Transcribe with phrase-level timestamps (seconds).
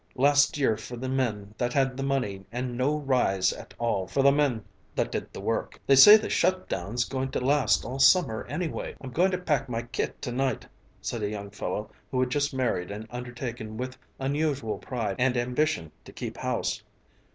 [0.15, 4.23] last year for the men that had the money and no rise at all for
[4.23, 4.63] the men
[4.95, 8.95] that did the work." "They say the shut down's going to last all summer anyway.
[8.99, 10.65] I'm going to pack my kit to night,"
[11.03, 15.91] said a young fellow who had just married and undertaken with unusual pride and ambition
[16.05, 16.81] to keep house.